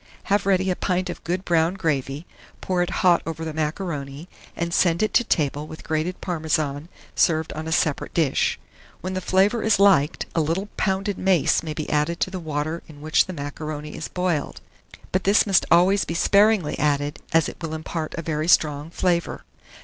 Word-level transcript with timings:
Have 0.33 0.47
ready 0.47 0.71
a 0.71 0.75
pint 0.75 1.11
of 1.11 1.23
good 1.23 1.45
brown 1.45 1.75
gravy, 1.75 2.25
pour 2.59 2.81
it 2.81 2.89
hot 2.89 3.21
over 3.23 3.45
the 3.45 3.53
macaroni, 3.53 4.27
and 4.55 4.73
send 4.73 5.03
it 5.03 5.13
to 5.13 5.23
table 5.23 5.67
with 5.67 5.83
grated 5.83 6.19
Parmesan 6.21 6.89
served 7.13 7.53
on 7.53 7.67
a 7.67 7.71
separate 7.71 8.11
dish. 8.11 8.59
When 9.01 9.13
the 9.13 9.21
flavour 9.21 9.61
is 9.61 9.77
liked, 9.77 10.25
a 10.33 10.41
little 10.41 10.69
pounded 10.75 11.19
mace 11.19 11.61
may 11.61 11.75
be 11.75 11.87
added 11.87 12.19
to 12.21 12.31
the 12.31 12.39
water 12.39 12.81
in 12.87 12.99
which 13.01 13.27
the 13.27 13.33
macaroni 13.33 13.95
is 13.95 14.07
boiled; 14.07 14.59
but 15.11 15.23
this 15.23 15.45
must 15.45 15.67
always 15.69 16.03
be 16.03 16.15
sparingly 16.15 16.79
added, 16.79 17.19
as 17.31 17.47
it 17.47 17.57
will 17.61 17.75
impart 17.75 18.15
a 18.17 18.23
very 18.23 18.47
strong 18.47 18.89
flavour. 18.89 19.43